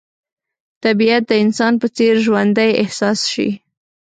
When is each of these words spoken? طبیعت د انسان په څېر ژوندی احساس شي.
طبیعت 0.83 1.23
د 1.29 1.33
انسان 1.43 1.73
په 1.81 1.87
څېر 1.95 2.13
ژوندی 2.25 2.71
احساس 2.83 3.19
شي. 3.33 3.49